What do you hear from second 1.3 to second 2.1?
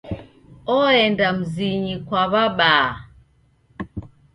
mzinyi